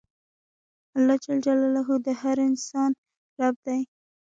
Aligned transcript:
اللهﷻ 0.97 1.97
د 2.05 2.07
هر 2.21 2.37
انسان 2.47 2.91
رب 3.39 3.55
دی. 3.65 3.81